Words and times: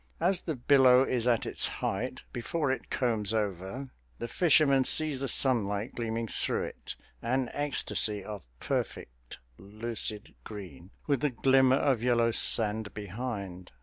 As 0.19 0.41
the 0.41 0.55
billow 0.55 1.03
is 1.03 1.27
at 1.27 1.45
its 1.45 1.67
height, 1.67 2.21
before 2.33 2.71
it 2.71 2.89
combs 2.89 3.35
over, 3.35 3.91
the 4.17 4.27
fisherman 4.27 4.83
sees 4.83 5.19
the 5.19 5.27
sunlight 5.27 5.93
gleaming 5.93 6.25
through 6.27 6.63
it 6.63 6.95
an 7.21 7.51
ecstasy 7.53 8.23
of 8.23 8.41
perfect 8.59 9.37
lucid 9.59 10.33
green, 10.43 10.89
with 11.05 11.19
the 11.21 11.29
glimmer 11.29 11.75
of 11.77 12.01
yellow 12.01 12.31
sand 12.31 12.95
behind. 12.95 13.69